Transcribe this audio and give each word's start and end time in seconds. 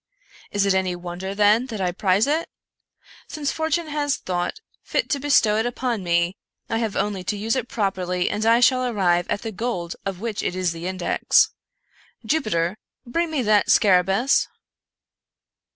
Is 0.49 0.65
it 0.65 0.73
any 0.73 0.95
wonder, 0.95 1.35
then, 1.35 1.67
that 1.67 1.79
I 1.79 1.91
prize 1.91 2.25
it? 2.25 2.49
Since 3.27 3.51
For 3.51 3.69
tune 3.69 3.85
has 3.85 4.17
thought 4.17 4.59
fit 4.81 5.11
to 5.11 5.19
bestow 5.19 5.57
it 5.57 5.65
upon 5.67 6.03
me, 6.03 6.37
I 6.71 6.79
have 6.79 6.95
only 6.95 7.23
to 7.25 7.37
use 7.37 7.55
it 7.55 7.67
properly, 7.69 8.27
and 8.27 8.43
I 8.43 8.61
shall 8.61 8.83
arrive 8.83 9.27
at 9.29 9.43
the 9.43 9.51
gold 9.51 9.95
of 10.03 10.19
which 10.19 10.41
it 10.41 10.55
is 10.55 10.71
the 10.71 10.87
index. 10.87 11.51
Jupiter, 12.25 12.79
bring 13.05 13.29
me 13.29 13.43
that 13.43 13.69
scarabaus!" 13.69 14.47